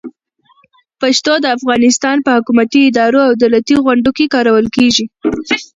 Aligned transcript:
پښتو 1.01 1.33
د 1.41 1.45
افغانستان 1.57 2.17
په 2.25 2.31
حکومتي 2.37 2.79
ادارو 2.89 3.19
او 3.27 3.31
دولتي 3.41 3.75
غونډو 3.85 4.09
کې 4.17 4.31
کارول 4.33 4.65
کېږي. 4.75 5.05